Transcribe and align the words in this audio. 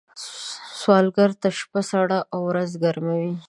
سوالګر 0.79 1.31
ته 1.41 1.49
شپه 1.59 1.81
سړه 1.89 2.19
او 2.33 2.39
ورځ 2.49 2.71
ګرمه 2.83 3.13
وي 3.21 3.33